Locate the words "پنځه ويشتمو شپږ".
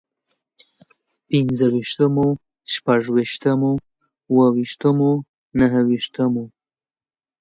1.29-3.01